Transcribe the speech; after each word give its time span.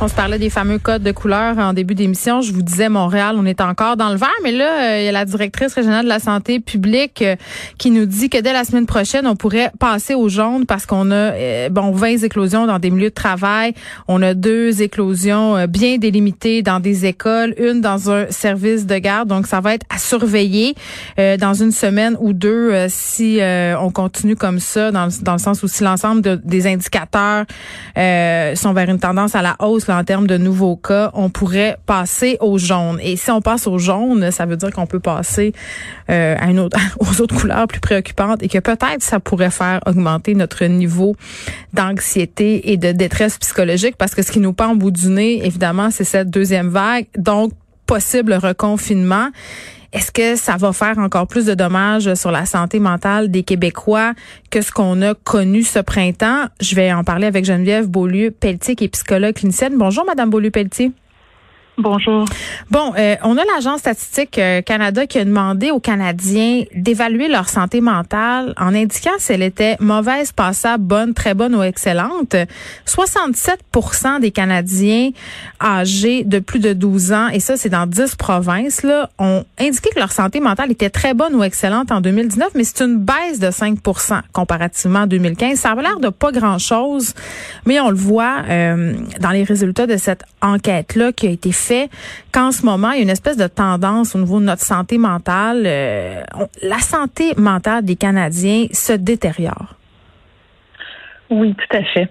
On 0.00 0.06
se 0.06 0.14
parlait 0.14 0.38
des 0.38 0.48
fameux 0.48 0.78
codes 0.78 1.02
de 1.02 1.10
couleur 1.10 1.58
en 1.58 1.72
début 1.72 1.96
d'émission. 1.96 2.40
Je 2.40 2.52
vous 2.52 2.62
disais 2.62 2.88
Montréal, 2.88 3.34
on 3.36 3.44
est 3.44 3.60
encore 3.60 3.96
dans 3.96 4.10
le 4.10 4.16
vert, 4.16 4.28
mais 4.44 4.52
là, 4.52 4.92
euh, 4.94 5.00
il 5.00 5.04
y 5.06 5.08
a 5.08 5.12
la 5.12 5.24
directrice 5.24 5.74
régionale 5.74 6.04
de 6.04 6.08
la 6.08 6.20
santé 6.20 6.60
publique 6.60 7.20
euh, 7.20 7.34
qui 7.78 7.90
nous 7.90 8.06
dit 8.06 8.30
que 8.30 8.38
dès 8.40 8.52
la 8.52 8.62
semaine 8.62 8.86
prochaine, 8.86 9.26
on 9.26 9.34
pourrait 9.34 9.72
passer 9.80 10.14
au 10.14 10.28
jaune 10.28 10.66
parce 10.66 10.86
qu'on 10.86 11.10
a 11.10 11.14
euh, 11.14 11.68
bon 11.68 11.90
20 11.90 12.22
éclosions 12.22 12.68
dans 12.68 12.78
des 12.78 12.90
milieux 12.90 13.08
de 13.08 13.14
travail, 13.14 13.74
on 14.06 14.22
a 14.22 14.34
deux 14.34 14.82
éclosions 14.82 15.66
bien 15.66 15.98
délimitées 15.98 16.62
dans 16.62 16.78
des 16.78 17.04
écoles, 17.04 17.56
une 17.58 17.80
dans 17.80 18.08
un 18.08 18.30
service 18.30 18.86
de 18.86 18.98
garde, 18.98 19.28
donc 19.28 19.48
ça 19.48 19.58
va 19.60 19.74
être 19.74 19.86
à 19.92 19.98
surveiller 19.98 20.76
dans 21.16 21.54
une 21.54 21.72
semaine 21.72 22.16
ou 22.20 22.32
deux 22.32 22.86
si 22.88 23.40
on 23.80 23.90
continue 23.90 24.36
comme 24.36 24.60
ça 24.60 24.92
dans, 24.92 25.08
dans 25.22 25.32
le 25.32 25.38
sens 25.38 25.62
où 25.62 25.68
si 25.68 25.82
l'ensemble 25.82 26.40
des 26.44 26.66
indicateurs 26.68 27.46
sont 27.96 28.72
vers 28.72 28.88
une 28.88 29.00
tendance 29.00 29.34
à 29.34 29.42
la 29.42 29.56
hausse 29.58 29.87
en 29.90 30.04
termes 30.04 30.26
de 30.26 30.36
nouveaux 30.36 30.76
cas, 30.76 31.10
on 31.14 31.30
pourrait 31.30 31.78
passer 31.86 32.36
au 32.40 32.58
jaune. 32.58 32.98
Et 33.02 33.16
si 33.16 33.30
on 33.30 33.40
passe 33.40 33.66
au 33.66 33.78
jaune, 33.78 34.30
ça 34.30 34.46
veut 34.46 34.56
dire 34.56 34.70
qu'on 34.70 34.86
peut 34.86 35.00
passer 35.00 35.52
euh, 36.10 36.36
à 36.38 36.50
une 36.50 36.60
autre, 36.60 36.78
aux 37.00 37.20
autres 37.20 37.36
couleurs 37.36 37.66
plus 37.66 37.80
préoccupantes 37.80 38.42
et 38.42 38.48
que 38.48 38.58
peut-être 38.58 39.02
ça 39.02 39.20
pourrait 39.20 39.50
faire 39.50 39.80
augmenter 39.86 40.34
notre 40.34 40.64
niveau 40.64 41.16
d'anxiété 41.72 42.72
et 42.72 42.76
de 42.76 42.92
détresse 42.92 43.38
psychologique 43.38 43.96
parce 43.96 44.14
que 44.14 44.22
ce 44.22 44.32
qui 44.32 44.40
nous 44.40 44.52
pend 44.52 44.72
au 44.72 44.76
bout 44.76 44.90
du 44.90 45.08
nez, 45.08 45.44
évidemment, 45.44 45.90
c'est 45.90 46.04
cette 46.04 46.30
deuxième 46.30 46.68
vague. 46.68 47.06
Donc, 47.16 47.52
possible 47.86 48.34
reconfinement. 48.34 49.30
Est-ce 49.92 50.12
que 50.12 50.36
ça 50.36 50.56
va 50.58 50.74
faire 50.74 50.98
encore 50.98 51.26
plus 51.26 51.46
de 51.46 51.54
dommages 51.54 52.12
sur 52.14 52.30
la 52.30 52.44
santé 52.44 52.78
mentale 52.78 53.30
des 53.30 53.42
Québécois 53.42 54.12
que 54.50 54.60
ce 54.60 54.70
qu'on 54.70 55.00
a 55.00 55.14
connu 55.14 55.62
ce 55.62 55.78
printemps? 55.78 56.44
Je 56.60 56.74
vais 56.74 56.92
en 56.92 57.04
parler 57.04 57.26
avec 57.26 57.46
Geneviève 57.46 57.88
Beaulieu-Pelletier, 57.88 58.76
qui 58.76 58.84
est 58.84 58.88
psychologue 58.88 59.34
clinicienne. 59.34 59.78
Bonjour, 59.78 60.04
Madame 60.04 60.28
Beaulieu-Pelletier. 60.28 60.92
Bonjour. 61.80 62.24
Bon, 62.72 62.92
euh, 62.98 63.14
on 63.22 63.36
a 63.36 63.44
l'Agence 63.44 63.78
statistique 63.80 64.36
euh, 64.40 64.62
Canada 64.62 65.06
qui 65.06 65.16
a 65.16 65.24
demandé 65.24 65.70
aux 65.70 65.78
Canadiens 65.78 66.64
d'évaluer 66.74 67.28
leur 67.28 67.48
santé 67.48 67.80
mentale 67.80 68.52
en 68.56 68.74
indiquant 68.74 69.12
si 69.18 69.32
elle 69.32 69.44
était 69.44 69.76
mauvaise, 69.78 70.32
passable, 70.32 70.82
bonne, 70.82 71.14
très 71.14 71.34
bonne 71.34 71.54
ou 71.54 71.62
excellente. 71.62 72.34
67% 72.84 74.18
des 74.18 74.32
Canadiens 74.32 75.10
âgés 75.62 76.24
de 76.24 76.40
plus 76.40 76.58
de 76.58 76.72
12 76.72 77.12
ans, 77.12 77.28
et 77.28 77.38
ça 77.38 77.56
c'est 77.56 77.68
dans 77.68 77.86
10 77.86 78.16
provinces, 78.16 78.82
là, 78.82 79.08
ont 79.20 79.44
indiqué 79.60 79.90
que 79.94 80.00
leur 80.00 80.10
santé 80.10 80.40
mentale 80.40 80.72
était 80.72 80.90
très 80.90 81.14
bonne 81.14 81.36
ou 81.36 81.44
excellente 81.44 81.92
en 81.92 82.00
2019, 82.00 82.48
mais 82.56 82.64
c'est 82.64 82.82
une 82.82 82.98
baisse 82.98 83.38
de 83.38 83.50
5% 83.50 84.20
comparativement 84.32 85.02
à 85.02 85.06
2015. 85.06 85.56
Ça 85.56 85.70
a 85.70 85.74
l'air 85.76 86.00
de 86.00 86.08
pas 86.08 86.32
grand-chose, 86.32 87.14
mais 87.66 87.78
on 87.78 87.90
le 87.90 87.96
voit 87.96 88.42
euh, 88.48 88.94
dans 89.20 89.30
les 89.30 89.44
résultats 89.44 89.86
de 89.86 89.96
cette 89.96 90.24
enquête-là 90.42 91.12
qui 91.12 91.28
a 91.28 91.30
été 91.30 91.52
faite 91.52 91.67
fait 91.68 91.90
qu'en 92.32 92.52
ce 92.52 92.64
moment, 92.64 92.90
il 92.92 92.96
y 92.96 93.00
a 93.00 93.02
une 93.02 93.10
espèce 93.10 93.36
de 93.36 93.46
tendance 93.46 94.14
au 94.14 94.18
niveau 94.18 94.40
de 94.40 94.44
notre 94.44 94.64
santé 94.64 94.98
mentale. 94.98 95.64
Euh, 95.66 96.22
la 96.62 96.78
santé 96.78 97.34
mentale 97.36 97.84
des 97.84 97.96
Canadiens 97.96 98.66
se 98.72 98.92
détériore. 98.92 99.74
Oui, 101.30 101.54
tout 101.54 101.76
à 101.76 101.82
fait. 101.84 102.08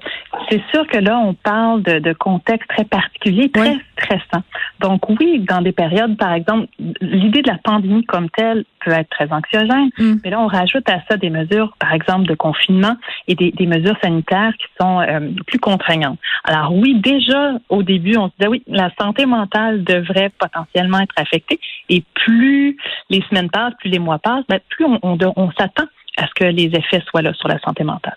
C'est 0.50 0.62
sûr 0.72 0.86
que 0.88 0.98
là, 0.98 1.18
on 1.18 1.34
parle 1.34 1.82
de, 1.82 1.98
de 2.00 2.14
contexte 2.14 2.70
très 2.70 2.86
particulier, 2.86 3.50
très 3.50 3.78
stressant. 3.94 4.44
Donc 4.80 5.10
oui, 5.10 5.40
dans 5.40 5.62
des 5.62 5.72
périodes, 5.72 6.18
par 6.18 6.34
exemple, 6.34 6.68
l'idée 7.02 7.42
de 7.42 7.50
la 7.50 7.58
pandémie 7.58 8.06
comme 8.06 8.30
telle 8.30 8.64
peut 8.86 8.92
être 8.92 9.10
très 9.10 9.32
anxiogène, 9.32 9.90
mm. 9.98 10.16
mais 10.24 10.30
là, 10.30 10.40
on 10.40 10.48
rajoute 10.48 10.88
à 10.88 11.02
ça 11.10 11.18
des 11.18 11.32
mesures, 11.32 11.74
par 11.80 11.94
exemple, 11.94 12.28
de 12.28 12.36
confinement 12.36 12.96
et 13.28 13.34
des, 13.34 13.52
des 13.52 13.66
mesures 13.66 13.98
sanitaires 14.04 14.54
qui 14.60 14.68
sont 14.80 15.02
euh, 15.02 15.32
plus 15.48 15.60
contraignantes. 15.60 16.20
Alors 16.44 16.76
oui, 16.76 17.00
déjà 17.02 17.54
au 17.70 17.82
début, 17.82 18.18
on 18.18 18.28
se 18.28 18.34
disait 18.38 18.50
oui, 18.50 18.64
la 18.68 18.92
santé 19.02 19.26
mentale 19.26 19.84
devrait 19.84 20.32
potentiellement 20.38 21.00
être 21.00 21.16
affectée, 21.18 21.60
et 21.90 22.04
plus 22.14 22.78
les 23.10 23.24
semaines 23.30 23.50
passent, 23.50 23.74
plus 23.80 23.90
les 23.90 24.00
mois 24.00 24.20
passent, 24.20 24.46
ben, 24.48 24.60
plus 24.70 24.86
on, 24.86 25.00
on, 25.02 25.18
on 25.36 25.52
s'attend 25.54 25.86
à 26.18 26.28
ce 26.28 26.34
que 26.36 26.46
les 26.46 26.68
effets 26.76 27.02
soient 27.08 27.24
là 27.24 27.34
sur 27.34 27.48
la 27.48 27.60
santé 27.60 27.84
mentale. 27.84 28.16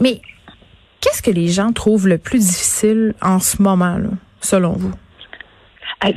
Mais 0.00 0.20
qu'est-ce 1.00 1.22
que 1.22 1.30
les 1.30 1.48
gens 1.48 1.72
trouvent 1.72 2.08
le 2.08 2.18
plus 2.18 2.38
difficile 2.38 3.14
en 3.20 3.38
ce 3.38 3.62
moment, 3.62 3.96
là, 3.98 4.10
selon 4.40 4.72
vous? 4.72 4.92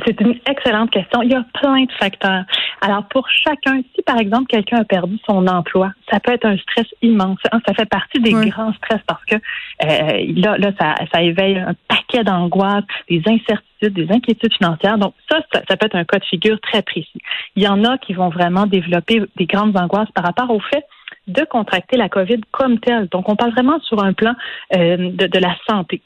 C'est 0.06 0.20
une 0.20 0.36
excellente 0.50 0.90
question. 0.90 1.22
Il 1.22 1.32
y 1.32 1.36
a 1.36 1.46
plein 1.54 1.84
de 1.84 1.92
facteurs. 2.00 2.44
Alors, 2.82 3.04
pour 3.08 3.28
chacun, 3.30 3.82
si 3.94 4.02
par 4.02 4.18
exemple 4.18 4.48
quelqu'un 4.48 4.78
a 4.78 4.84
perdu 4.84 5.18
son 5.28 5.46
emploi, 5.48 5.92
ça 6.10 6.20
peut 6.20 6.32
être 6.32 6.46
un 6.46 6.58
stress 6.58 6.88
immense. 7.02 7.38
Ça 7.44 7.74
fait 7.74 7.86
partie 7.86 8.20
des 8.20 8.32
grands 8.32 8.74
stress 8.74 9.02
parce 9.08 9.24
que 9.26 9.36
euh, 9.36 10.26
là, 10.36 10.58
là 10.58 10.72
ça, 10.80 10.96
ça 11.14 11.22
éveille 11.22 11.58
un 11.58 11.76
paquet 11.88 12.24
d'angoisses, 12.24 12.84
des 13.10 13.22
incertitudes, 13.28 13.94
des 13.94 14.12
inquiétudes 14.12 14.56
financières. 14.56 14.98
Donc, 14.98 15.14
ça, 15.30 15.40
ça, 15.54 15.62
ça, 15.70 15.78
peut 15.78 15.86
être 15.86 15.96
un 15.96 16.06
cas 16.06 16.18
de 16.18 16.26
figure 16.26 16.60
très 16.62 16.82
précis. 16.82 17.22
Il 17.56 17.62
y 17.62 17.68
en 17.68 17.84
a 17.84 17.98
qui 18.00 18.14
vont 18.14 18.30
vraiment 18.30 18.66
développer 18.66 19.22
des 19.36 19.46
grandes 19.46 19.78
angoisses 19.78 20.12
par 20.16 20.24
rapport 20.24 20.50
au 20.50 20.60
fait 20.60 20.86
de 21.28 21.44
contracter 21.44 21.98
la 21.98 22.10
COVID 22.10 22.42
comme 22.52 22.80
telle. 22.80 23.08
Donc, 23.08 23.30
on 23.30 23.36
parle 23.36 23.52
vraiment 23.52 23.80
sur 23.82 24.04
un 24.04 24.14
plan 24.14 24.34
euh, 24.76 25.12
de, 25.12 25.40
la 25.40 25.56
santé. 25.68 26.02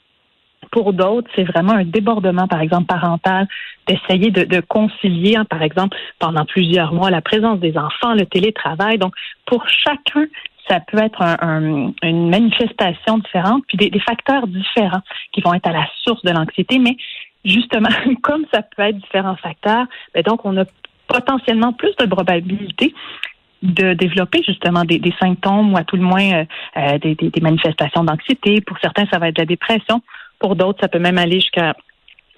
Pour 0.72 0.94
d'autres, 0.94 1.30
c'est 1.35 1.44
vraiment 1.44 1.74
un 1.74 1.85
débordement, 1.85 2.47
par 2.47 2.62
exemple, 2.62 2.85
parental, 2.85 3.47
d'essayer 3.88 4.31
de, 4.31 4.59
concilier, 4.62 5.35
hein, 5.35 5.46
par 5.46 5.62
exemple, 5.62 5.97
pendant 6.19 6.46
plusieurs 6.46 6.94
mois, 6.94 7.09
la 7.09 7.22
présence 7.22 7.59
des 7.59 7.78
enfants, 7.78 8.13
le 8.13 8.25
télétravail. 8.25 8.97
Donc, 8.97 9.13
pour 9.46 9.68
chacun, 9.68 10.25
ça 10.69 10.80
peut 10.80 11.00
être 11.00 11.22
un, 11.22 11.38
un, 11.41 11.94
une 12.03 12.30
manifestation 12.30 13.18
différente, 13.18 13.63
puis 13.68 13.78
des, 13.78 14.00
facteurs 14.00 14.47
différents 14.47 15.01
qui 15.31 15.41
vont 15.41 15.53
être 15.53 15.68
à 15.68 15.74
la 15.74 15.88
source 16.03 16.22
de 16.24 16.31
l'anxiété. 16.31 16.78
Mais 16.78 16.96
justement, 17.44 17.90
comme 18.22 18.46
ça 18.53 18.62
peut 18.62 18.84
être 18.84 18.97
différents 18.97 19.38
facteurs, 19.38 19.88
ben 20.13 20.24
donc 20.24 20.46
on 20.46 20.56
a 20.57 20.66
potentiellement 21.07 21.74
plus 21.74 21.96
de 22.00 22.06
probabilité 22.06 22.94
de 23.62 23.94
développer 23.94 24.42
justement 24.46 24.86
des, 24.86 25.14
symptômes 25.22 25.74
ou 25.74 25.78
à 25.78 25.84
tout 25.84 25.96
le 25.96 26.03
moins 26.03 26.31
euh, 26.31 26.46
euh, 26.78 26.97
des, 27.00 27.42
manifestations 27.42 28.03
d'anxiété. 28.03 28.62
Pour 28.62 28.78
certains, 28.80 29.06
ça 29.12 29.20
va 29.20 29.30
être 29.30 29.36
de 29.36 29.42
la 29.42 29.46
dépression. 29.46 30.02
Pour 30.40 30.56
d'autres, 30.56 30.80
ça 30.81 30.88
peut 30.88 31.00
même 31.00 31.18
aller 31.18 31.40
jusqu'à, 31.40 31.75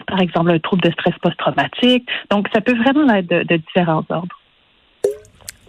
par 0.08 0.20
exemple, 0.20 0.52
un 0.52 0.60
trouble 0.60 0.82
de 0.82 0.92
stress 0.92 1.14
post-traumatique. 1.22 2.08
Donc, 2.32 2.48
ça 2.54 2.62
peut 2.62 2.76
vraiment 2.76 3.14
être 3.14 3.28
de, 3.28 3.58
différents 3.58 4.04
ordres. 4.10 4.38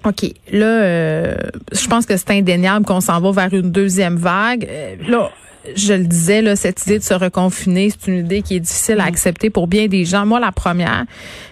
OK. 0.05 0.25
Là, 0.51 0.67
euh, 0.67 1.37
je 1.73 1.87
pense 1.87 2.07
que 2.07 2.17
c'est 2.17 2.31
indéniable 2.31 2.85
qu'on 2.85 3.01
s'en 3.01 3.21
va 3.21 3.31
vers 3.31 3.53
une 3.53 3.71
deuxième 3.71 4.17
vague. 4.17 4.69
Là, 5.07 5.31
je 5.77 5.95
le 5.95 6.05
disais, 6.05 6.43
là, 6.43 6.57
cette 6.57 6.83
idée 6.87 6.99
de 6.99 7.05
se 7.05 7.15
reconfiner, 7.15 7.91
c'est 7.91 8.11
une 8.11 8.19
idée 8.19 8.43
qui 8.43 8.57
est 8.57 8.61
difficile 8.61 9.01
à 9.01 9.05
mm. 9.05 9.09
accepter 9.09 9.51
pour 9.51 9.67
bien 9.67 9.87
des 9.87 10.05
gens. 10.05 10.27
Moi, 10.27 10.41
la 10.41 10.53
première. 10.53 11.05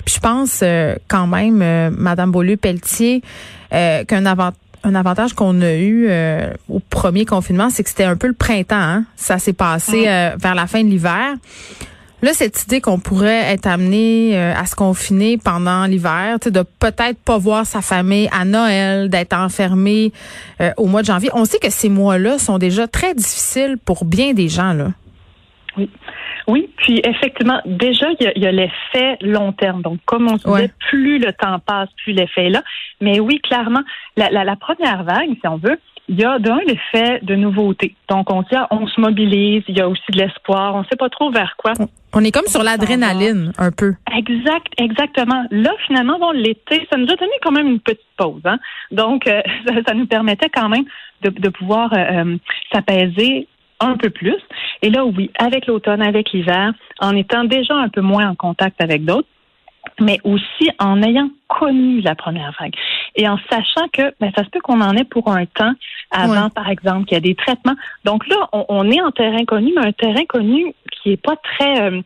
Puis 0.05 0.15
je 0.17 0.21
pense 0.21 0.61
euh, 0.63 0.97
quand 1.09 1.27
même, 1.27 1.61
euh, 1.63 1.91
Madame 1.93 2.31
Beaulieu-Pelletier, 2.31 3.23
euh, 3.73 4.05
qu'un 4.05 4.27
avantage 4.27 4.59
un 4.83 4.95
avantage 4.95 5.35
qu'on 5.35 5.61
a 5.61 5.75
eu 5.75 6.07
euh, 6.09 6.53
au 6.69 6.81
premier 6.81 7.25
confinement, 7.25 7.71
c'est 7.71 7.83
que 7.83 7.91
c'était 7.91 8.05
un 8.05 8.17
peu 8.17 8.29
le 8.29 8.35
printemps. 8.35 8.77
Hein? 8.77 9.05
Ça 9.17 9.39
s'est 9.39 9.53
passé 9.53 10.05
euh, 10.07 10.31
vers 10.39 10.55
la 10.55 10.67
fin 10.67 10.83
de 10.83 10.89
l'hiver. 10.89 11.35
Là, 12.23 12.33
cette 12.35 12.65
idée 12.65 12.81
qu'on 12.81 12.99
pourrait 12.99 13.53
être 13.53 13.67
amené 13.67 14.37
euh, 14.37 14.53
à 14.55 14.67
se 14.67 14.77
confiner 14.77 15.39
pendant 15.39 15.87
l'hiver, 15.87 16.39
de 16.39 16.63
peut-être 16.79 17.19
pas 17.25 17.39
voir 17.39 17.65
sa 17.65 17.81
famille 17.81 18.29
à 18.31 18.45
Noël, 18.45 19.09
d'être 19.09 19.33
enfermé 19.35 20.13
euh, 20.61 20.71
au 20.77 20.87
mois 20.87 21.01
de 21.01 21.07
janvier. 21.07 21.31
On 21.33 21.47
sait 21.47 21.59
que 21.59 21.71
ces 21.71 21.89
mois-là 21.89 22.39
sont 22.39 22.59
déjà 22.59 22.87
très 22.87 23.15
difficiles 23.15 23.77
pour 23.85 24.05
bien 24.05 24.35
des 24.35 24.49
gens. 24.49 24.75
Là. 24.75 24.89
Oui. 25.77 25.89
Oui, 26.49 26.69
puis 26.79 27.01
effectivement, 27.05 27.61
déjà, 27.65 28.07
il 28.19 28.43
y 28.43 28.47
a, 28.47 28.49
a 28.49 28.53
l'effet 28.53 29.19
long 29.21 29.53
terme. 29.53 29.83
Donc, 29.83 29.99
comme 30.05 30.27
on 30.29 30.37
se 30.37 30.49
disait, 30.49 30.73
plus 30.91 31.19
le 31.19 31.33
temps 31.33 31.61
passe, 31.61 31.89
plus 32.03 32.13
l'effet 32.13 32.47
est 32.47 32.51
là. 32.51 32.63
Mais 33.01 33.21
oui, 33.21 33.41
clairement, 33.41 33.83
la, 34.17 34.31
la, 34.31 34.43
la 34.43 34.57
première 34.57 35.05
vague, 35.05 35.31
si 35.41 35.47
on 35.47 35.59
veut, 35.59 35.79
il 36.11 36.19
y 36.19 36.25
a 36.25 36.41
d'un 36.41 36.59
l'effet 36.67 37.21
de 37.23 37.37
nouveauté. 37.37 37.95
Donc, 38.09 38.33
on 38.33 38.43
dit, 38.43 38.57
ah, 38.57 38.67
on 38.73 38.89
se 38.89 39.01
mobilise, 39.01 39.63
il 39.69 39.79
y 39.79 39.81
a 39.81 39.89
aussi 39.89 40.03
de 40.11 40.19
l'espoir, 40.19 40.75
on 40.75 40.81
ne 40.81 40.85
sait 40.87 40.97
pas 40.97 41.09
trop 41.09 41.31
vers 41.31 41.55
quoi. 41.57 41.73
On 42.13 42.25
est 42.25 42.33
comme 42.33 42.47
sur 42.47 42.65
l'adrénaline, 42.65 43.53
un 43.59 43.71
peu. 43.71 43.95
Exact, 44.13 44.73
exactement. 44.77 45.45
Là, 45.53 45.71
finalement, 45.87 46.19
bon, 46.19 46.33
l'été, 46.33 46.85
ça 46.91 46.99
nous 46.99 47.05
a 47.05 47.15
donné 47.15 47.33
quand 47.41 47.53
même 47.53 47.69
une 47.69 47.79
petite 47.79 48.03
pause. 48.17 48.43
Hein? 48.45 48.59
Donc, 48.91 49.29
euh, 49.29 49.41
ça, 49.87 49.95
nous 49.95 50.07
permettait 50.07 50.49
quand 50.49 50.69
même 50.69 50.85
de, 51.23 51.31
de 51.31 51.49
pouvoir 51.49 51.93
euh, 51.93 52.37
s'apaiser 52.73 53.47
un 53.79 53.97
peu 53.97 54.11
plus. 54.11 54.37
Et 54.83 54.91
là, 54.91 55.05
oui, 55.05 55.31
avec 55.39 55.67
l'automne, 55.67 56.03
avec 56.03 56.33
l'hiver, 56.33 56.73
en 56.99 57.15
étant 57.15 57.45
déjà 57.45 57.75
un 57.75 57.89
peu 57.89 58.01
moins 58.01 58.29
en 58.29 58.35
contact 58.35 58.83
avec 58.83 59.05
d'autres, 59.05 59.29
mais 60.01 60.19
aussi 60.25 60.71
en 60.79 61.03
ayant 61.03 61.29
connu 61.49 62.01
la 62.01 62.15
première 62.15 62.55
vague 62.61 62.75
et 63.17 63.29
en 63.29 63.39
sachant 63.51 63.89
que 63.93 64.15
ben, 64.21 64.31
ça 64.37 64.45
se 64.45 64.51
peut 64.51 64.61
qu'on 64.61 64.81
en 64.81 64.97
ait 64.97 65.05
pour 65.05 65.29
un 65.29 65.47
temps 65.47 65.73
avant, 66.11 66.51
par 66.51 66.69
exemple, 66.69 67.07
qu'il 67.07 67.15
y 67.15 67.19
a 67.19 67.21
des 67.21 67.35
traitements. 67.35 67.77
Donc 68.05 68.27
là, 68.27 68.49
on, 68.53 68.91
est 68.91 69.01
en 69.01 69.11
terrain 69.11 69.45
connu, 69.45 69.73
mais 69.77 69.87
un 69.87 69.93
terrain 69.93 70.25
connu 70.29 70.75
qui 71.03 71.13
est 71.13 71.23
pas 71.23 71.37
très 71.37 71.83
euh, 71.83 72.01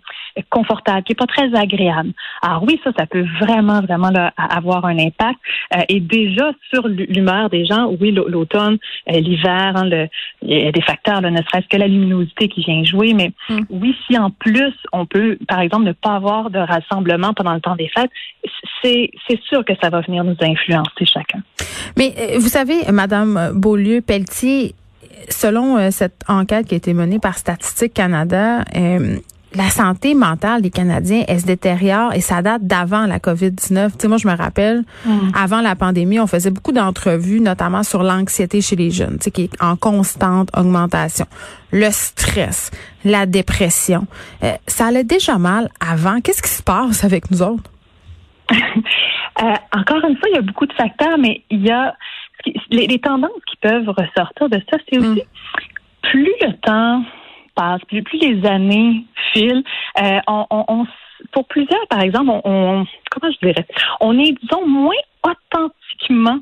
confortable, 0.50 1.02
qui 1.02 1.12
est 1.12 1.16
pas 1.16 1.26
très 1.26 1.54
agréable. 1.54 2.12
Alors 2.42 2.62
oui, 2.64 2.80
ça, 2.84 2.90
ça 2.96 3.06
peut 3.06 3.24
vraiment, 3.40 3.80
vraiment 3.80 4.10
avoir 4.36 4.84
un 4.84 4.98
impact. 4.98 5.38
Euh, 5.74 5.82
et 5.88 6.00
déjà 6.00 6.52
sur 6.72 6.86
l'humeur 6.88 7.50
des 7.50 7.64
gens, 7.64 7.90
oui, 8.00 8.12
l'automne, 8.12 8.78
euh, 9.10 9.20
l'hiver, 9.20 9.72
hein, 9.76 9.88
il 10.42 10.58
y 10.58 10.66
a 10.66 10.72
des 10.72 10.82
facteurs, 10.82 11.20
ne 11.22 11.42
serait-ce 11.42 11.68
que 11.68 11.76
la 11.76 11.88
luminosité 11.88 12.48
qui 12.48 12.62
vient 12.62 12.84
jouer, 12.84 13.14
mais 13.14 13.32
mm. 13.48 13.62
oui, 13.70 13.96
si 14.06 14.18
en 14.18 14.30
plus 14.30 14.74
on 14.92 15.06
peut, 15.06 15.38
par 15.48 15.60
exemple, 15.60 15.84
ne 15.84 15.92
pas 15.92 16.16
avoir 16.16 16.50
de 16.50 16.58
rassemblement 16.58 17.34
pendant 17.34 17.54
le 17.54 17.60
temps 17.60 17.76
des 17.76 17.88
fêtes, 17.88 18.10
c'est 18.82 19.40
sûr 19.48 19.64
que 19.64 19.72
ça 19.82 19.88
va 19.88 20.02
venir 20.02 20.24
nous 20.24 20.36
influencer 20.42 21.06
chacun. 21.06 21.40
Mais 21.96 22.12
vous 22.36 22.48
savez, 22.48 22.82
Madame 22.92 23.52
Beaulieu-Pelletier, 23.54 24.74
selon 25.28 25.76
euh, 25.76 25.90
cette 25.90 26.22
enquête 26.28 26.66
qui 26.66 26.74
a 26.74 26.76
été 26.76 26.94
menée 26.94 27.18
par 27.18 27.38
Statistique 27.38 27.94
Canada, 27.94 28.64
euh, 28.76 29.18
la 29.54 29.70
santé 29.70 30.14
mentale 30.14 30.62
des 30.62 30.70
Canadiens, 30.70 31.22
elle 31.28 31.40
se 31.40 31.46
détériore 31.46 32.12
et 32.12 32.20
ça 32.20 32.42
date 32.42 32.62
d'avant 32.66 33.06
la 33.06 33.18
COVID-19. 33.18 33.92
Tu 33.92 33.94
sais, 34.00 34.08
moi, 34.08 34.16
je 34.16 34.26
me 34.26 34.36
rappelle, 34.36 34.82
mm. 35.04 35.30
avant 35.34 35.60
la 35.60 35.76
pandémie, 35.76 36.18
on 36.18 36.26
faisait 36.26 36.50
beaucoup 36.50 36.72
d'entrevues, 36.72 37.40
notamment 37.40 37.82
sur 37.84 38.02
l'anxiété 38.02 38.60
chez 38.60 38.76
les 38.76 38.90
jeunes, 38.90 39.18
tu 39.18 39.24
sais, 39.24 39.30
qui 39.30 39.42
est 39.44 39.62
en 39.62 39.76
constante 39.76 40.50
augmentation. 40.56 41.26
Le 41.70 41.90
stress, 41.90 42.70
la 43.04 43.26
dépression. 43.26 44.06
Euh, 44.42 44.52
ça 44.66 44.86
allait 44.86 45.04
déjà 45.04 45.38
mal 45.38 45.68
avant. 45.80 46.20
Qu'est-ce 46.20 46.42
qui 46.42 46.50
se 46.50 46.62
passe 46.62 47.04
avec 47.04 47.30
nous 47.30 47.42
autres? 47.42 47.70
encore 49.72 50.04
une 50.08 50.16
fois, 50.16 50.28
il 50.30 50.34
y 50.34 50.38
a 50.38 50.42
beaucoup 50.42 50.66
de 50.66 50.72
facteurs, 50.72 51.16
mais 51.18 51.42
il 51.50 51.64
y 51.64 51.70
a 51.70 51.94
les, 52.70 52.98
tendances 52.98 53.30
qui 53.46 53.56
peuvent 53.56 53.88
ressortir 53.88 54.48
de 54.48 54.60
ça, 54.70 54.78
c'est 54.88 54.98
aussi 54.98 55.22
mm. 55.22 56.10
plus 56.10 56.32
le 56.42 56.52
temps 56.62 57.04
passe, 57.54 57.80
plus, 57.86 58.02
plus 58.02 58.18
les 58.18 58.46
années 58.46 59.04
filent, 59.32 59.62
euh, 60.02 60.18
on, 60.26 60.86
pour 61.32 61.46
plusieurs, 61.46 61.86
par 61.88 62.00
exemple, 62.00 62.30
on, 62.44 62.84
comment 63.10 63.32
je 63.32 63.46
dirais, 63.46 63.66
on 64.00 64.18
est 64.18 64.34
disons 64.42 64.66
moins 64.66 64.94
authentiquement 65.22 66.38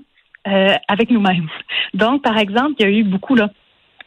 euh, 0.49 0.75
avec 0.89 1.11
nous-mêmes. 1.11 1.49
Donc, 1.95 2.23
par 2.23 2.39
exemple, 2.39 2.75
il 2.79 2.83
y 2.83 2.89
a 2.89 2.91
eu 2.91 3.05
beaucoup 3.05 3.35
là 3.35 3.51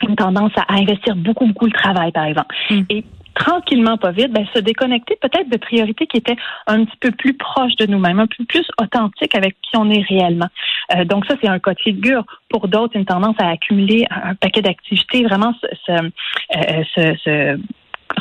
une 0.01 0.15
tendance 0.15 0.51
à, 0.57 0.73
investir 0.73 1.15
beaucoup, 1.15 1.45
beaucoup 1.45 1.65
le 1.65 1.71
travail, 1.71 2.11
par 2.11 2.25
exemple. 2.25 2.53
Mm. 2.69 2.81
Et 2.89 3.05
tranquillement, 3.33 3.97
pas 3.97 4.11
vite, 4.11 4.31
ben, 4.31 4.45
se 4.53 4.59
déconnecter 4.59 5.17
peut-être 5.21 5.49
de 5.49 5.57
priorités 5.57 6.07
qui 6.07 6.17
étaient 6.17 6.35
un 6.67 6.85
petit 6.85 6.97
peu 6.99 7.11
plus 7.11 7.33
proches 7.33 7.75
de 7.75 7.85
nous-mêmes, 7.85 8.19
un 8.19 8.27
peu 8.27 8.43
plus 8.45 8.65
authentiques 8.81 9.35
avec 9.35 9.55
qui 9.61 9.77
on 9.77 9.89
est 9.89 10.03
réellement. 10.07 10.47
Euh, 10.95 11.05
donc 11.05 11.25
ça, 11.25 11.35
c'est 11.41 11.49
un 11.49 11.59
cas 11.59 11.73
de 11.73 11.79
figure. 11.79 12.23
Pour 12.49 12.67
d'autres, 12.67 12.95
une 12.95 13.05
tendance 13.05 13.35
à 13.39 13.49
accumuler 13.49 14.05
un, 14.09 14.35
paquet 14.35 14.61
d'activités, 14.61 15.23
vraiment 15.23 15.53
euh, 15.89 16.83
se 16.95 17.57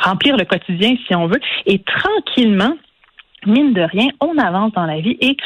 remplir 0.01 0.35
le 0.37 0.45
quotidien, 0.45 0.95
si 1.07 1.15
on 1.15 1.27
veut, 1.27 1.39
et 1.65 1.79
tranquillement, 1.79 2.75
mine 3.45 3.73
de 3.73 3.81
rien, 3.81 4.07
on 4.19 4.37
avance 4.37 4.71
dans 4.73 4.85
la 4.85 4.99
vie 4.99 5.17
et 5.21 5.37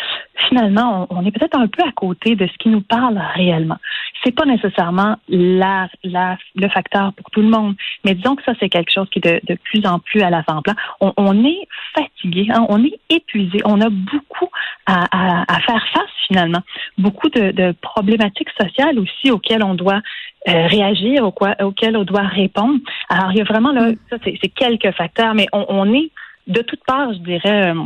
finalement, 0.47 1.07
on, 1.09 1.25
est 1.25 1.31
peut-être 1.31 1.57
un 1.57 1.67
peu 1.67 1.83
à 1.83 1.91
côté 1.91 2.35
de 2.35 2.47
ce 2.47 2.57
qui 2.57 2.69
nous 2.69 2.81
parle 2.81 3.21
réellement. 3.35 3.77
C'est 4.23 4.35
pas 4.35 4.45
nécessairement 4.45 5.15
la, 5.27 5.87
la, 6.03 6.37
le 6.55 6.67
facteur 6.69 7.13
pour 7.13 7.29
tout 7.31 7.41
le 7.41 7.49
monde, 7.49 7.75
mais 8.03 8.15
disons 8.15 8.35
que 8.35 8.43
ça, 8.43 8.53
c'est 8.59 8.69
quelque 8.69 8.91
chose 8.91 9.07
qui 9.09 9.19
est 9.19 9.27
de, 9.27 9.53
de 9.53 9.57
plus 9.63 9.85
en 9.85 9.99
plus 9.99 10.21
à 10.21 10.29
l'avant-plan. 10.29 10.73
On, 10.99 11.13
on, 11.17 11.45
est 11.45 11.67
fatigué, 11.95 12.47
hein, 12.53 12.65
on 12.69 12.83
est 12.83 12.99
épuisé, 13.09 13.59
on 13.65 13.79
a 13.81 13.89
beaucoup 13.89 14.49
à, 14.85 15.05
à, 15.11 15.55
à 15.55 15.59
faire 15.61 15.85
face 15.93 16.09
finalement, 16.29 16.61
beaucoup 16.97 17.29
de, 17.29 17.51
de, 17.51 17.73
problématiques 17.81 18.49
sociales 18.59 18.99
aussi 18.99 19.31
auxquelles 19.31 19.63
on 19.63 19.73
doit 19.73 20.01
euh, 20.47 20.67
réagir, 20.67 21.25
auxquelles 21.25 21.97
on 21.97 22.03
doit 22.03 22.21
répondre. 22.21 22.79
Alors, 23.09 23.31
il 23.31 23.39
y 23.39 23.41
a 23.41 23.45
vraiment 23.45 23.71
là, 23.71 23.91
ça, 24.09 24.17
c'est 24.23 24.49
quelques 24.49 24.91
facteurs, 24.91 25.33
mais 25.33 25.47
on, 25.51 25.65
on 25.69 25.93
est 25.93 26.11
de 26.47 26.61
toutes 26.61 26.83
parts, 26.85 27.13
je 27.13 27.19
dirais, 27.19 27.71
euh, 27.71 27.83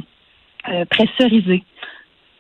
euh 0.70 0.86
pressurisé. 0.86 1.64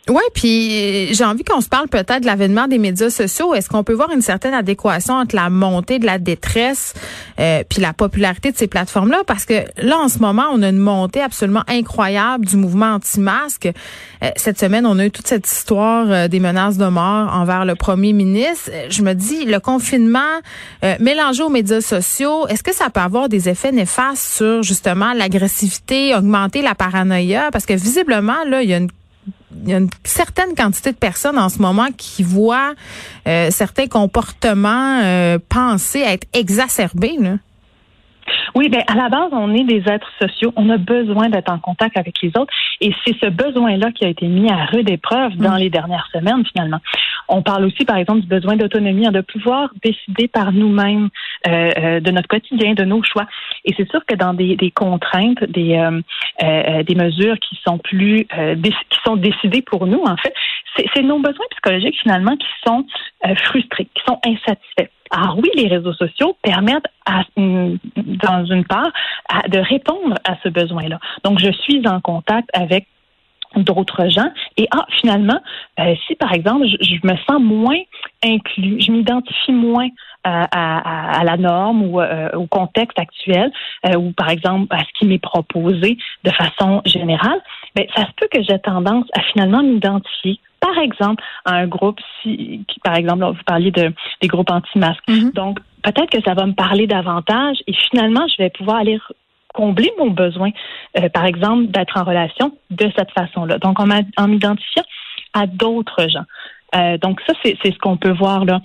Oui, 0.09 0.21
puis 0.33 1.13
j'ai 1.13 1.23
envie 1.23 1.45
qu'on 1.45 1.61
se 1.61 1.69
parle 1.69 1.87
peut-être 1.87 2.19
de 2.19 2.25
l'avènement 2.25 2.67
des 2.67 2.77
médias 2.77 3.09
sociaux. 3.09 3.53
Est-ce 3.53 3.69
qu'on 3.69 3.85
peut 3.85 3.93
voir 3.93 4.11
une 4.11 4.21
certaine 4.21 4.53
adéquation 4.53 5.13
entre 5.13 5.33
la 5.33 5.49
montée 5.49 5.97
de 5.97 6.05
la 6.05 6.17
détresse 6.17 6.93
euh, 7.39 7.63
puis 7.69 7.81
la 7.81 7.93
popularité 7.93 8.51
de 8.51 8.57
ces 8.57 8.67
plateformes-là? 8.67 9.21
Parce 9.25 9.45
que 9.45 9.63
là, 9.77 9.97
en 9.97 10.09
ce 10.09 10.19
moment, 10.19 10.43
on 10.51 10.61
a 10.61 10.67
une 10.67 10.77
montée 10.77 11.21
absolument 11.21 11.63
incroyable 11.69 12.45
du 12.45 12.57
mouvement 12.57 12.95
anti-masque. 12.95 13.67
Euh, 14.21 14.29
cette 14.35 14.59
semaine, 14.59 14.85
on 14.85 14.99
a 14.99 15.05
eu 15.05 15.11
toute 15.11 15.27
cette 15.27 15.47
histoire 15.47 16.05
euh, 16.09 16.27
des 16.27 16.41
menaces 16.41 16.77
de 16.77 16.87
mort 16.87 17.33
envers 17.33 17.63
le 17.63 17.75
premier 17.75 18.11
ministre. 18.11 18.71
Je 18.89 19.03
me 19.03 19.13
dis, 19.13 19.45
le 19.45 19.61
confinement 19.61 20.19
mélangé 20.99 21.43
aux 21.43 21.49
médias 21.49 21.79
sociaux, 21.79 22.45
est-ce 22.47 22.61
que 22.61 22.73
ça 22.73 22.89
peut 22.89 22.99
avoir 22.99 23.29
des 23.29 23.47
effets 23.47 23.71
néfastes 23.71 24.35
sur 24.35 24.63
justement 24.63 25.13
l'agressivité, 25.13 26.13
augmenter 26.13 26.61
la 26.61 26.75
paranoïa? 26.75 27.49
Parce 27.51 27.65
que 27.65 27.73
visiblement, 27.73 28.43
là, 28.47 28.61
il 28.63 28.69
y 28.69 28.73
a 28.73 28.77
une 28.77 28.89
il 29.63 29.69
y 29.69 29.73
a 29.73 29.77
une 29.77 29.89
certaine 30.03 30.55
quantité 30.55 30.91
de 30.91 30.97
personnes 30.97 31.37
en 31.37 31.49
ce 31.49 31.59
moment 31.59 31.87
qui 31.95 32.23
voient 32.23 32.73
euh, 33.27 33.51
certains 33.51 33.87
comportements 33.87 35.01
euh, 35.03 35.39
pensés 35.49 35.99
être 35.99 36.27
exacerbés. 36.33 37.17
Là. 37.19 37.37
Oui, 38.55 38.69
ben 38.69 38.83
à 38.87 38.95
la 38.95 39.09
base, 39.09 39.29
on 39.31 39.53
est 39.53 39.63
des 39.63 39.83
êtres 39.89 40.11
sociaux. 40.21 40.53
On 40.55 40.69
a 40.69 40.77
besoin 40.77 41.29
d'être 41.29 41.51
en 41.51 41.59
contact 41.59 41.97
avec 41.97 42.21
les 42.21 42.29
autres, 42.37 42.53
et 42.81 42.93
c'est 43.05 43.15
ce 43.19 43.29
besoin-là 43.29 43.91
qui 43.91 44.05
a 44.05 44.09
été 44.09 44.27
mis 44.27 44.51
à 44.51 44.65
rude 44.65 44.89
épreuve 44.89 45.35
dans 45.37 45.55
mm. 45.55 45.59
les 45.59 45.69
dernières 45.69 46.07
semaines, 46.13 46.43
finalement. 46.51 46.79
On 47.27 47.41
parle 47.41 47.65
aussi, 47.65 47.85
par 47.85 47.97
exemple, 47.97 48.21
du 48.21 48.27
besoin 48.27 48.55
d'autonomie, 48.55 49.07
hein, 49.07 49.11
de 49.11 49.21
pouvoir 49.21 49.69
décider 49.83 50.27
par 50.27 50.51
nous-mêmes 50.51 51.09
euh, 51.47 51.71
euh, 51.77 51.99
de 51.99 52.11
notre 52.11 52.27
quotidien, 52.27 52.73
de 52.73 52.83
nos 52.83 53.01
choix. 53.03 53.25
Et 53.65 53.73
c'est 53.77 53.89
sûr 53.89 54.05
que 54.05 54.15
dans 54.15 54.33
des, 54.33 54.55
des 54.55 54.71
contraintes, 54.71 55.43
des, 55.45 55.75
euh, 55.75 56.83
des 56.83 56.95
mesures 56.95 57.37
qui 57.39 57.57
sont 57.65 57.77
plus, 57.77 58.27
qui 58.27 58.99
sont 59.05 59.15
décidées 59.15 59.61
pour 59.61 59.87
nous, 59.87 60.03
en 60.03 60.17
fait, 60.17 60.33
c'est 60.93 61.03
nos 61.03 61.19
besoins 61.19 61.45
psychologiques 61.51 61.99
finalement 62.01 62.35
qui 62.35 62.47
sont 62.65 62.85
frustrés, 63.43 63.87
qui 63.93 64.03
sont 64.07 64.19
insatisfaits. 64.25 64.89
Alors 65.11 65.37
oui, 65.37 65.49
les 65.55 65.67
réseaux 65.67 65.93
sociaux 65.93 66.35
permettent, 66.41 66.87
à, 67.05 67.23
dans 67.37 68.45
une 68.45 68.65
part, 68.65 68.91
de 69.47 69.59
répondre 69.59 70.15
à 70.25 70.35
ce 70.43 70.49
besoin-là. 70.49 70.99
Donc, 71.23 71.39
je 71.39 71.51
suis 71.51 71.87
en 71.87 72.01
contact 72.01 72.49
avec 72.53 72.87
d'autres 73.55 74.09
gens. 74.09 74.29
Et 74.57 74.67
ah, 74.71 74.85
finalement, 74.99 75.39
euh, 75.79 75.95
si 76.07 76.15
par 76.15 76.33
exemple, 76.33 76.65
je, 76.65 76.95
me 77.03 77.15
sens 77.29 77.39
moins 77.39 77.79
inclus, 78.23 78.81
je 78.81 78.91
m'identifie 78.91 79.51
moins 79.51 79.89
à, 80.23 81.19
à, 81.19 81.23
la 81.25 81.35
norme 81.35 81.83
ou 81.83 81.99
euh, 81.99 82.29
au 82.33 82.47
contexte 82.47 82.97
actuel, 82.97 83.51
euh, 83.85 83.97
ou 83.97 84.13
par 84.13 84.29
exemple 84.29 84.73
à 84.73 84.79
ce 84.79 84.99
qui 84.99 85.05
m'est 85.05 85.21
proposé 85.21 85.97
de 86.23 86.31
façon 86.31 86.81
générale, 86.85 87.41
ben, 87.75 87.85
ça 87.95 88.05
se 88.05 88.11
peut 88.15 88.27
que 88.31 88.41
j'ai 88.41 88.57
tendance 88.59 89.05
à 89.17 89.21
finalement 89.21 89.61
m'identifier 89.61 90.39
par 90.63 90.77
exemple, 90.77 91.21
à 91.43 91.55
un 91.55 91.67
groupe, 91.67 91.99
si, 92.21 92.63
qui, 92.69 92.79
par 92.79 92.95
exemple, 92.95 93.25
vous 93.25 93.43
parliez 93.45 93.71
de, 93.71 93.93
des 94.21 94.29
groupes 94.29 94.49
anti-masques. 94.49 95.07
Mm-hmm. 95.09 95.33
Donc, 95.33 95.59
peut-être 95.81 96.09
que 96.09 96.21
ça 96.23 96.33
va 96.33 96.45
me 96.45 96.53
parler 96.53 96.87
davantage 96.87 97.57
et 97.67 97.73
finalement, 97.89 98.25
je 98.31 98.41
vais 98.41 98.49
pouvoir 98.49 98.77
aller 98.77 98.97
combler 99.53 99.91
mon 99.99 100.09
besoin, 100.09 100.51
euh, 100.97 101.09
par 101.09 101.25
exemple, 101.25 101.67
d'être 101.67 101.97
en 101.97 102.05
relation 102.05 102.57
de 102.71 102.89
cette 102.97 103.11
façon-là. 103.11 103.57
Donc, 103.57 103.79
en, 103.79 103.89
en 104.17 104.27
m'identifiant 104.27 104.87
à 105.33 105.47
d'autres 105.47 106.07
gens. 106.07 106.27
Euh, 106.75 106.97
donc, 106.97 107.21
ça, 107.27 107.33
c'est 107.43 107.57
ce 107.61 107.77
qu'on 107.79 107.97
peut 107.97 108.15
voir 108.23 108.45
là. 108.45 108.61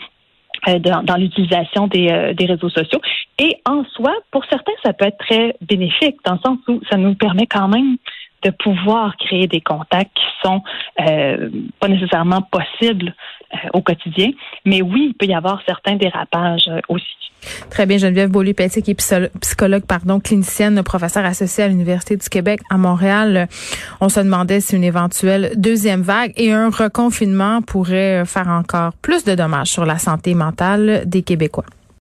Euh, 0.66 0.80
dans, 0.80 1.04
dans 1.04 1.16
l'utilisation 1.16 1.86
des, 1.86 2.34
des 2.34 2.46
réseaux 2.46 2.68
sociaux. 2.68 3.00
Et 3.38 3.52
en 3.64 3.84
soi, 3.94 4.12
pour 4.32 4.44
certains, 4.46 4.72
ça 4.84 4.92
peut 4.92 5.06
être 5.06 5.18
très 5.18 5.54
bénéfique, 5.60 6.16
dans 6.24 6.34
le 6.34 6.40
sens 6.44 6.58
où 6.66 6.80
ça 6.90 6.96
nous 6.96 7.14
permet 7.14 7.46
quand 7.46 7.68
même 7.68 7.96
de 8.42 8.50
pouvoir 8.50 9.16
créer 9.16 9.46
des 9.46 9.60
contacts 9.60 10.14
qui 10.14 10.24
sont 10.42 10.62
euh, 11.00 11.50
pas 11.80 11.88
nécessairement 11.88 12.42
possibles 12.42 13.14
euh, 13.54 13.68
au 13.72 13.82
quotidien. 13.82 14.30
Mais 14.64 14.82
oui, 14.82 15.08
il 15.10 15.14
peut 15.14 15.26
y 15.26 15.34
avoir 15.34 15.60
certains 15.66 15.96
dérapages 15.96 16.68
euh, 16.68 16.80
aussi. 16.88 17.06
Très 17.70 17.86
bien, 17.86 17.98
Geneviève 17.98 18.30
Beaulieu-Petit, 18.30 18.82
qui 18.82 18.90
est 18.90 19.30
psychologue, 19.40 19.84
pardon, 19.86 20.18
clinicienne, 20.18 20.82
professeure 20.82 21.24
associée 21.24 21.64
à 21.64 21.68
l'Université 21.68 22.16
du 22.16 22.28
Québec 22.28 22.60
à 22.68 22.76
Montréal. 22.78 23.46
On 24.00 24.08
se 24.08 24.18
demandait 24.18 24.60
si 24.60 24.74
une 24.74 24.82
éventuelle 24.82 25.52
deuxième 25.56 26.02
vague 26.02 26.32
et 26.36 26.52
un 26.52 26.68
reconfinement 26.68 27.62
pourrait 27.62 28.24
faire 28.24 28.48
encore 28.48 28.92
plus 29.02 29.24
de 29.24 29.36
dommages 29.36 29.68
sur 29.68 29.86
la 29.86 29.98
santé 29.98 30.34
mentale 30.34 31.04
des 31.06 31.22
Québécois. 31.22 31.64